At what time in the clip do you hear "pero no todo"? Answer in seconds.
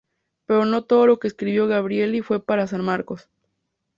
0.47-1.05